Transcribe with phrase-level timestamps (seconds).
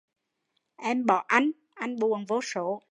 [0.79, 2.79] Em bỏ anh, anh buồn vô số